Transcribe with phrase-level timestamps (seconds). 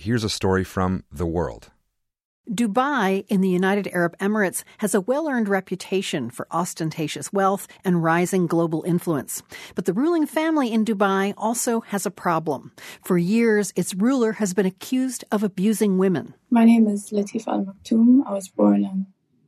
[0.00, 1.70] here's a story from The World.
[2.50, 8.02] Dubai in the United Arab Emirates has a well earned reputation for ostentatious wealth and
[8.02, 9.42] rising global influence.
[9.76, 12.72] But the ruling family in Dubai also has a problem.
[13.04, 16.34] For years, its ruler has been accused of abusing women.
[16.50, 18.26] My name is Latifa Al Maktoum.
[18.26, 19.06] I was born on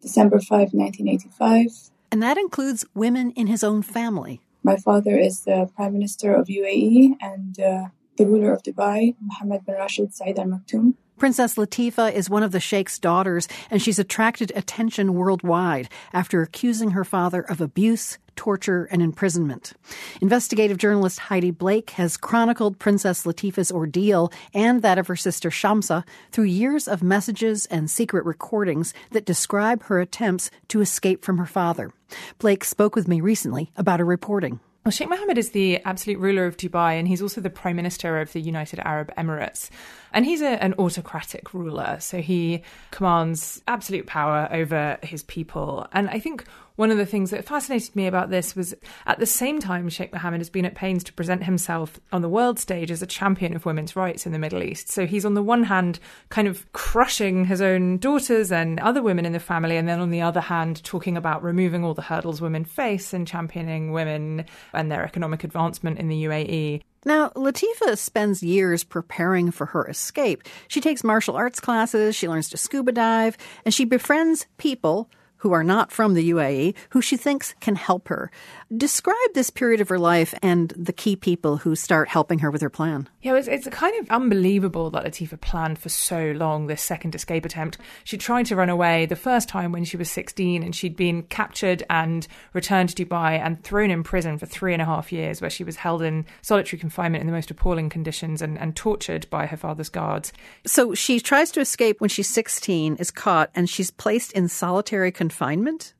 [0.00, 1.90] December 5, 1985.
[2.12, 4.40] And that includes women in his own family.
[4.62, 9.64] My father is the Prime Minister of UAE and uh, the ruler of Dubai, Mohammed
[9.66, 10.94] bin Rashid Saeed Al Maktoum.
[11.16, 16.90] Princess Latifa is one of the Sheikh's daughters, and she's attracted attention worldwide after accusing
[16.90, 19.74] her father of abuse, torture, and imprisonment.
[20.20, 26.04] Investigative journalist Heidi Blake has chronicled Princess Latifa's ordeal and that of her sister Shamsa
[26.32, 31.46] through years of messages and secret recordings that describe her attempts to escape from her
[31.46, 31.92] father.
[32.38, 34.58] Blake spoke with me recently about her reporting.
[34.84, 38.20] Well, Sheikh Mohammed is the absolute ruler of Dubai, and he's also the prime minister
[38.20, 39.70] of the United Arab Emirates.
[40.12, 45.86] And he's a, an autocratic ruler, so he commands absolute power over his people.
[45.92, 46.44] And I think
[46.76, 48.74] one of the things that fascinated me about this was
[49.06, 52.28] at the same time, Sheikh Mohammed has been at pains to present himself on the
[52.28, 54.90] world stage as a champion of women's rights in the Middle East.
[54.90, 59.24] So he's on the one hand kind of crushing his own daughters and other women
[59.24, 62.40] in the family, and then on the other hand, talking about removing all the hurdles
[62.40, 66.82] women face and championing women and their economic advancement in the UAE.
[67.04, 70.42] Now, Latifa spends years preparing for her escape.
[70.68, 75.08] She takes martial arts classes, she learns to scuba dive, and she befriends people
[75.44, 78.30] who are not from the UAE who she thinks can help her.
[78.74, 82.62] Describe this period of her life and the key people who start helping her with
[82.62, 83.06] her plan.
[83.20, 87.44] Yeah, it's, it's kind of unbelievable that Latifa planned for so long this second escape
[87.44, 87.76] attempt.
[88.04, 91.24] She tried to run away the first time when she was 16 and she'd been
[91.24, 95.42] captured and returned to Dubai and thrown in prison for three and a half years,
[95.42, 99.28] where she was held in solitary confinement in the most appalling conditions and, and tortured
[99.28, 100.32] by her father's guards.
[100.66, 105.12] So she tries to escape when she's 16, is caught, and she's placed in solitary
[105.12, 105.33] confinement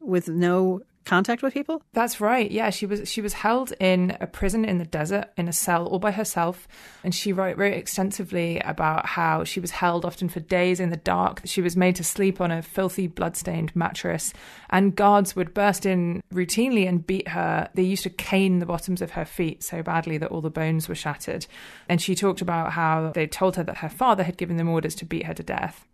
[0.00, 1.80] with no contact with people?
[1.92, 2.50] That's right.
[2.50, 5.86] Yeah, she was she was held in a prison in the desert in a cell
[5.86, 6.66] all by herself,
[7.04, 10.96] and she wrote wrote extensively about how she was held often for days in the
[10.96, 11.42] dark.
[11.44, 14.32] She was made to sleep on a filthy, blood-stained mattress,
[14.68, 17.70] and guards would burst in routinely and beat her.
[17.74, 20.88] They used to cane the bottoms of her feet so badly that all the bones
[20.88, 21.46] were shattered.
[21.88, 24.96] And she talked about how they told her that her father had given them orders
[24.96, 25.86] to beat her to death.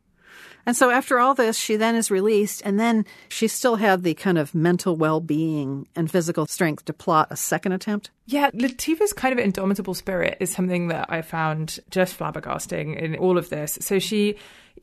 [0.67, 4.15] And so after all this, she then is released, and then she still had the
[4.15, 8.11] kind of mental well being and physical strength to plot a second attempt.
[8.27, 13.37] Yeah, Latifa's kind of indomitable spirit is something that I found just flabbergasting in all
[13.37, 13.79] of this.
[13.81, 14.37] So she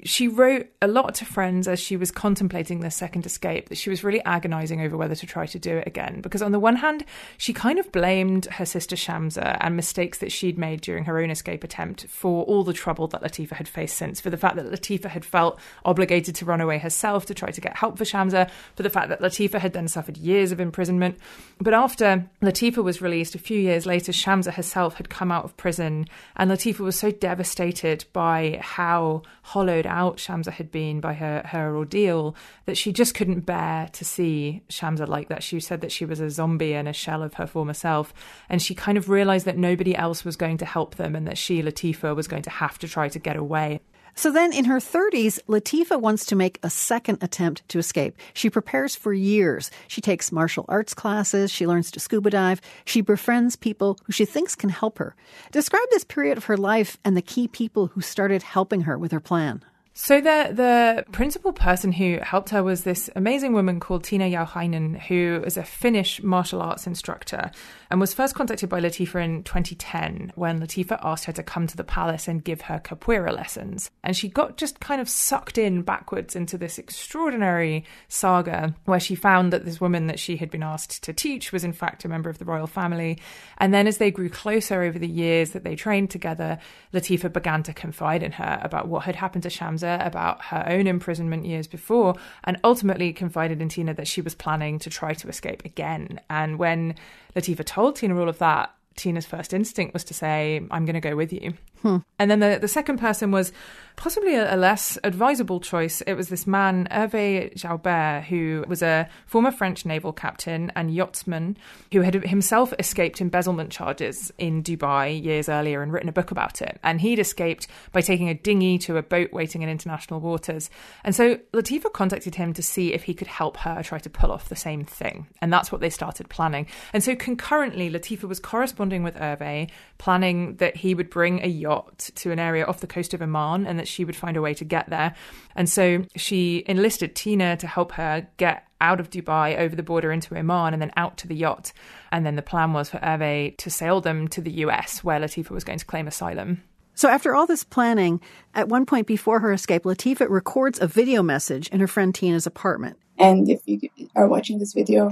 [0.04, 3.90] she wrote a lot to friends as she was contemplating this second escape that she
[3.90, 6.22] was really agonizing over whether to try to do it again.
[6.22, 7.06] Because on the one hand,
[7.38, 11.30] she kind of blamed her sister Shamsa and mistakes that she'd made during her own
[11.30, 14.72] escape attempt for all the trouble that Latifa had faced since, for the fact that
[14.72, 18.50] Latifa had felt obligated to run away herself to try to get help for Shamsa,
[18.76, 21.18] for the fact that Latifa had then suffered years of imprisonment.
[21.60, 25.58] But after Latifa was released a few years later, Shamsa herself had come out of
[25.58, 31.42] prison, and Latifa was so devastated by how hollowed out Shamsa had been by her,
[31.46, 32.36] her ordeal
[32.66, 35.44] that she just couldn't bear to see Shamsa like that.
[35.44, 38.14] She said that she was a zombie and a shell of her former self.
[38.48, 41.38] And she kind of realized that nobody else was going to help them and that
[41.38, 43.82] she, Latifa, was going to have to try to get away.
[44.16, 48.18] So then in her 30s, Latifa wants to make a second attempt to escape.
[48.34, 49.72] She prepares for years.
[49.88, 51.52] She takes martial arts classes.
[51.52, 52.62] She learns to scuba dive.
[52.86, 55.16] She befriends people who she thinks can help her.
[55.52, 59.12] Describe this period of her life and the key people who started helping her with
[59.12, 59.64] her plan.
[60.02, 64.98] So the the principal person who helped her was this amazing woman called Tiina Jauhiainen,
[64.98, 67.52] who is a Finnish martial arts instructor
[67.92, 71.76] and was first contacted by Latifa in 2010 when Latifa asked her to come to
[71.76, 73.92] the palace and give her capoeira lessons.
[74.02, 79.16] And she got just kind of sucked in backwards into this extraordinary saga where she
[79.16, 82.10] found that this woman that she had been asked to teach was in fact a
[82.10, 83.20] member of the royal family.
[83.58, 86.58] And then as they grew closer over the years that they trained together,
[86.94, 90.88] Latifa began to confide in her about what had happened to Shamsa, about her own
[90.88, 95.28] imprisonment years before, and ultimately confided in Tina that she was planning to try to
[95.28, 96.20] escape again.
[96.30, 96.96] And when
[97.36, 101.00] Latifa told Tina all of that, Tina's first instinct was to say, I'm going to
[101.00, 101.54] go with you.
[101.82, 101.98] Hmm.
[102.18, 103.54] And then the, the second person was
[104.00, 106.02] possibly a, a, less advisable choice.
[106.02, 111.58] It was this man, Hervé Jaubert, who was a former French naval captain and yachtsman
[111.92, 116.62] who had himself escaped embezzlement charges in Dubai years earlier and written a book about
[116.62, 116.80] it.
[116.82, 120.70] And he'd escaped by taking a dinghy to a boat waiting in international waters.
[121.04, 124.32] And so Latifa contacted him to see if he could help her try to pull
[124.32, 125.28] off the same thing.
[125.42, 126.68] And that's what they started planning.
[126.94, 131.69] And so concurrently, Latifa was corresponding with Hervé, planning that he would bring a yacht
[131.70, 134.42] yacht to an area off the coast of Oman and that she would find a
[134.42, 135.14] way to get there.
[135.56, 140.12] And so she enlisted Tina to help her get out of Dubai over the border
[140.12, 141.74] into Oman and then out to the yacht.
[142.12, 145.52] And then the plan was for Hervé to sail them to the US where Latifa
[145.52, 146.64] was going to claim asylum.
[146.96, 148.20] So, after all this planning,
[148.54, 152.46] at one point before her escape, Latifa records a video message in her friend Tina's
[152.46, 152.98] apartment.
[153.18, 153.80] And if you
[154.16, 155.10] are watching this video,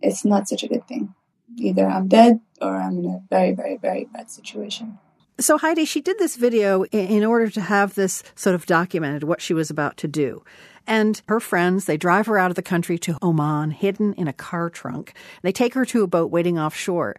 [0.00, 1.14] it's not such a good thing.
[1.56, 4.98] Either I'm dead or I'm in a very, very, very bad situation.
[5.40, 9.40] So, Heidi, she did this video in order to have this sort of documented what
[9.40, 10.44] she was about to do.
[10.86, 14.34] And her friends, they drive her out of the country to Oman, hidden in a
[14.34, 15.14] car trunk.
[15.40, 17.16] They take her to a boat waiting offshore.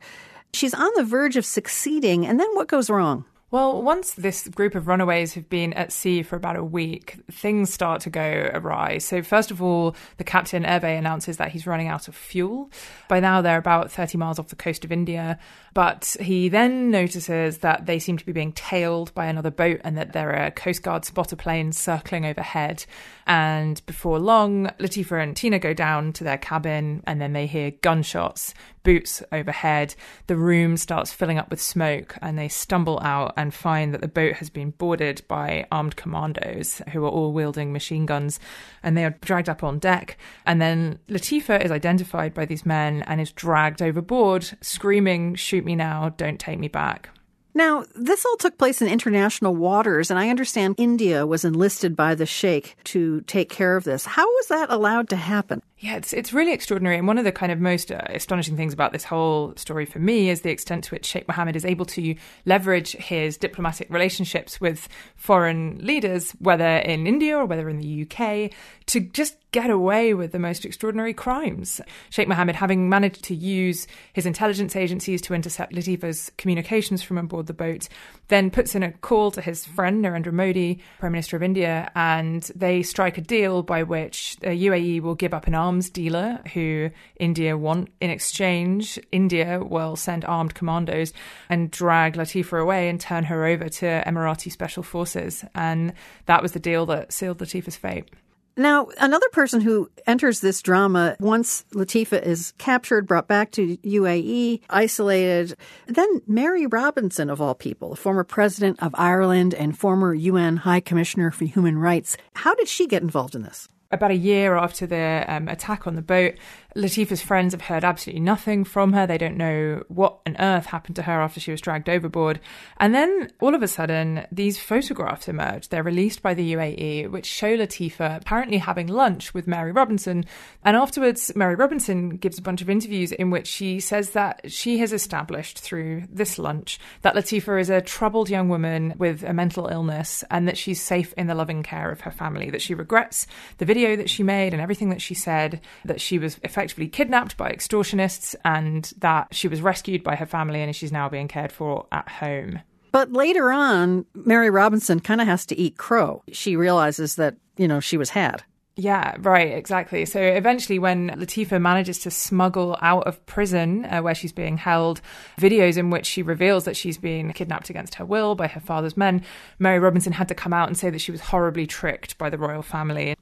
[0.54, 3.26] She's on the verge of succeeding, and then what goes wrong?
[3.52, 7.74] Well, once this group of runaways have been at sea for about a week, things
[7.74, 9.00] start to go awry.
[9.00, 12.72] So, first of all, the captain, Hervé, announces that he's running out of fuel.
[13.10, 15.38] By now, they're about 30 miles off the coast of India.
[15.74, 19.98] But he then notices that they seem to be being tailed by another boat and
[19.98, 22.86] that there are Coast Guard spotter planes circling overhead.
[23.26, 27.72] And before long, Latifa and Tina go down to their cabin and then they hear
[27.72, 29.96] gunshots, boots overhead.
[30.28, 34.08] The room starts filling up with smoke and they stumble out and find that the
[34.08, 38.40] boat has been boarded by armed commandos who are all wielding machine guns
[38.84, 40.18] and they are dragged up on deck.
[40.46, 45.76] And then Latifa is identified by these men and is dragged overboard, screaming, Shoot me
[45.76, 47.10] now, don't take me back.
[47.54, 52.16] Now, this all took place in international waters, and I understand India was enlisted by
[52.16, 54.06] the Sheikh to take care of this.
[54.06, 55.62] How was that allowed to happen?
[55.82, 57.00] Yeah, it's it's really extraordinary.
[57.00, 59.98] And one of the kind of most uh, astonishing things about this whole story for
[59.98, 62.14] me is the extent to which Sheikh Mohammed is able to
[62.46, 68.52] leverage his diplomatic relationships with foreign leaders, whether in India or whether in the UK,
[68.86, 71.82] to just get away with the most extraordinary crimes.
[72.10, 77.28] Sheikh Mohammed, having managed to use his intelligence agencies to intercept Latifa's communications from on
[77.28, 77.90] board the boat,
[78.30, 82.44] then puts in a call to his friend Narendra Modi, Prime Minister of India, and
[82.56, 86.90] they strike a deal by which the UAE will give up an arms dealer who
[87.18, 87.88] India want.
[88.02, 91.14] In exchange, India will send armed commandos
[91.48, 95.46] and drag Latifa away and turn her over to Emirati special forces.
[95.56, 95.94] And
[96.26, 98.10] that was the deal that sealed Latifa's fate.
[98.58, 104.60] Now, another person who enters this drama once Latifa is captured, brought back to UAE,
[104.70, 105.56] isolated,
[105.88, 111.32] then Mary Robinson, of all people, former president of Ireland and former UN High Commissioner
[111.32, 112.18] for Human Rights.
[112.34, 113.70] How did she get involved in this?
[113.92, 116.36] About a year after the um, attack on the boat,
[116.76, 119.06] Latifa's friends have heard absolutely nothing from her.
[119.06, 122.40] They don't know what on earth happened to her after she was dragged overboard.
[122.78, 125.68] And then all of a sudden, these photographs emerge.
[125.68, 130.24] They're released by the UAE, which show Latifa apparently having lunch with Mary Robinson.
[130.64, 134.78] And afterwards, Mary Robinson gives a bunch of interviews in which she says that she
[134.78, 139.68] has established through this lunch that Latifa is a troubled young woman with a mental
[139.68, 143.28] illness and that she's safe in the loving care of her family, that she regrets
[143.58, 146.88] the video that she made and everything that she said, that she was effectively effectively
[146.88, 151.28] kidnapped by extortionists and that she was rescued by her family and she's now being
[151.28, 152.60] cared for at home.
[152.92, 156.24] But later on, Mary Robinson kind of has to eat crow.
[156.32, 158.44] She realizes that, you know, she was had.
[158.76, 160.06] Yeah, right, exactly.
[160.06, 165.02] So eventually, when Latifa manages to smuggle out of prison uh, where she's being held
[165.40, 168.96] videos in which she reveals that she's been kidnapped against her will by her father's
[168.96, 169.24] men,
[169.60, 172.38] Mary Robinson had to come out and say that she was horribly tricked by the
[172.38, 173.16] royal family.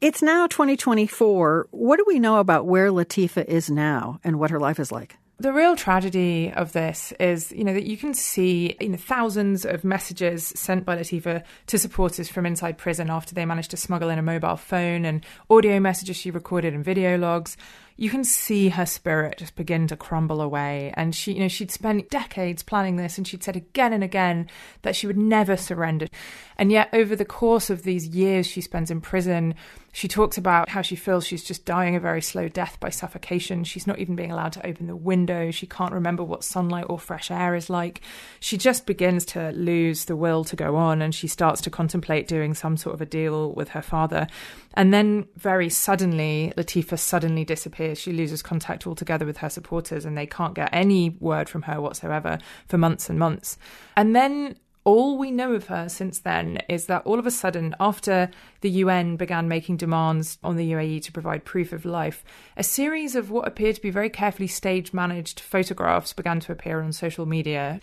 [0.00, 1.68] It's now 2024.
[1.72, 5.18] What do we know about where Latifa is now and what her life is like?
[5.36, 9.66] The real tragedy of this is, you know, that you can see you know, thousands
[9.66, 14.08] of messages sent by Latifa to supporters from inside prison after they managed to smuggle
[14.08, 17.58] in a mobile phone and audio messages she recorded and video logs
[18.00, 20.90] you can see her spirit just begin to crumble away.
[20.94, 24.48] And she, you know, she'd spent decades planning this and she'd said again and again
[24.80, 26.06] that she would never surrender.
[26.56, 29.54] And yet, over the course of these years she spends in prison,
[29.92, 33.64] she talks about how she feels she's just dying a very slow death by suffocation.
[33.64, 35.50] She's not even being allowed to open the window.
[35.50, 38.00] She can't remember what sunlight or fresh air is like.
[38.38, 42.28] She just begins to lose the will to go on and she starts to contemplate
[42.28, 44.28] doing some sort of a deal with her father.
[44.74, 47.89] And then, very suddenly, Latifa suddenly disappears.
[47.94, 51.80] She loses contact altogether with her supporters and they can't get any word from her
[51.80, 53.58] whatsoever for months and months.
[53.96, 57.74] And then all we know of her since then is that all of a sudden,
[57.78, 58.30] after
[58.62, 62.24] the UN began making demands on the UAE to provide proof of life,
[62.56, 66.80] a series of what appeared to be very carefully staged managed photographs began to appear
[66.80, 67.80] on social media.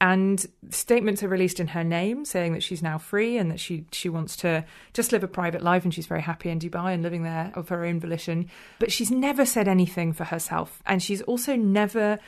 [0.00, 3.84] And statements are released in her name saying that she's now free and that she,
[3.92, 4.64] she wants to
[4.94, 7.68] just live a private life and she's very happy in Dubai and living there of
[7.68, 8.48] her own volition.
[8.78, 10.82] But she's never said anything for herself.
[10.86, 12.18] And she's also never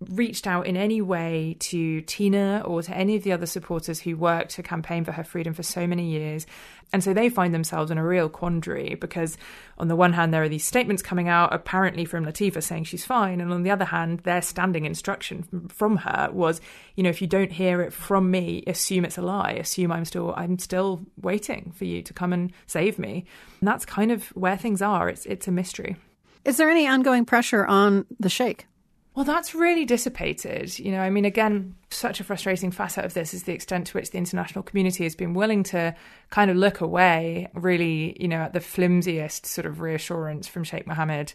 [0.00, 4.14] reached out in any way to Tina or to any of the other supporters who
[4.14, 6.46] worked to campaign for her freedom for so many years.
[6.92, 9.38] And so they find themselves in a real quandary because,
[9.78, 13.06] on the one hand, there are these statements coming out apparently from Latifa saying she's
[13.06, 13.40] fine.
[13.40, 16.60] And on the other hand, their standing instruction from her was,
[16.94, 19.52] you know, if you don't hear it from me, assume it's a lie.
[19.52, 23.24] Assume I'm still, I'm still waiting for you to come and save me.
[23.60, 25.08] And that's kind of where things are.
[25.08, 25.96] It's, it's a mystery.
[26.44, 28.66] Is there any ongoing pressure on the Sheikh?
[29.16, 30.78] Well, that's really dissipated.
[30.78, 33.94] You know, I mean, again, such a frustrating facet of this is the extent to
[33.94, 35.96] which the international community has been willing to
[36.28, 40.86] kind of look away, really, you know, at the flimsiest sort of reassurance from Sheikh
[40.86, 41.32] Mohammed.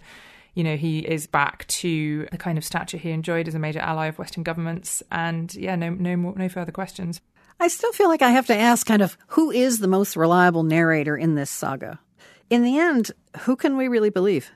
[0.53, 3.79] You know, he is back to the kind of stature he enjoyed as a major
[3.79, 5.01] ally of Western governments.
[5.11, 7.19] And yeah, no, no, more, no further questions.
[7.59, 10.61] I still feel like I have to ask kind of who is the most reliable
[10.61, 11.99] narrator in this saga?
[12.47, 13.09] In the end,
[13.39, 14.51] who can we really believe?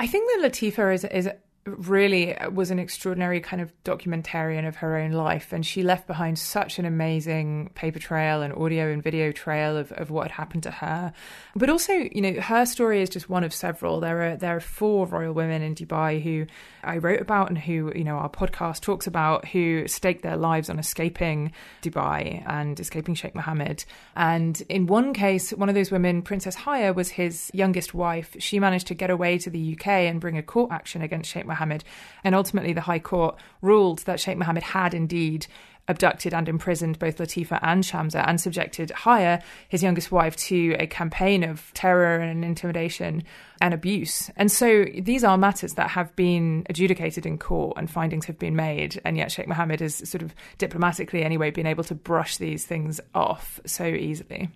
[0.00, 1.28] I think that Latifa is, is
[1.76, 5.52] really was an extraordinary kind of documentarian of her own life.
[5.52, 9.92] And she left behind such an amazing paper trail and audio and video trail of,
[9.92, 11.12] of what had happened to her.
[11.54, 14.00] But also, you know, her story is just one of several.
[14.00, 16.46] There are there are four royal women in Dubai who
[16.82, 20.70] I wrote about and who, you know, our podcast talks about who staked their lives
[20.70, 23.84] on escaping Dubai and escaping Sheikh Mohammed.
[24.16, 28.36] And in one case, one of those women, Princess Haya, was his youngest wife.
[28.38, 31.46] She managed to get away to the UK and bring a court action against Sheikh
[31.46, 31.84] Mohammed Mohammed.
[32.22, 35.46] And ultimately, the High Court ruled that Sheikh Mohammed had indeed
[35.88, 40.86] abducted and imprisoned both Latifa and Shamsa and subjected Haya, his youngest wife, to a
[40.86, 43.24] campaign of terror and intimidation
[43.62, 44.30] and abuse.
[44.36, 48.54] And so these are matters that have been adjudicated in court and findings have been
[48.54, 49.00] made.
[49.04, 53.00] And yet Sheikh Mohammed has sort of diplomatically, anyway, been able to brush these things
[53.14, 54.50] off so easily.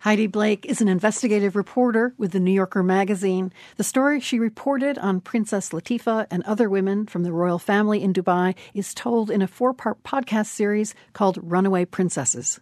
[0.00, 3.52] Heidi Blake is an investigative reporter with the New Yorker magazine.
[3.76, 8.14] The story she reported on Princess Latifa and other women from the royal family in
[8.14, 12.60] Dubai is told in a four part podcast series called Runaway Princesses.